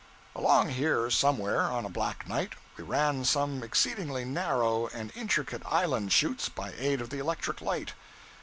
[0.35, 6.11] Along here, somewhere, on a black night, we ran some exceedingly narrow and intricate island
[6.11, 7.93] chutes by aid of the electric light.